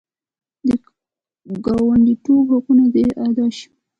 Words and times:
د 0.67 0.69
ګاونډیتوب 1.65 2.45
حقونه 2.53 2.85
دې 2.93 3.05
ادا 3.27 3.45
شي. 3.57 3.67